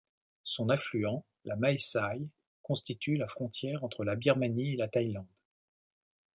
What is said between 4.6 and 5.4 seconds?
et la Thaïlande.